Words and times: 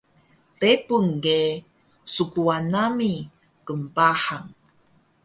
Repun 0.61 1.05
ge 1.23 1.39
skuwan 2.13 2.63
nami 2.73 3.11
knpahan 3.65 4.45